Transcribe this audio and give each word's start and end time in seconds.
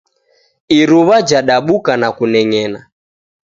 Iruwa 0.79 1.17
jadabuka 1.29 1.91
na 2.01 2.07
kuneng'ena 2.17 2.79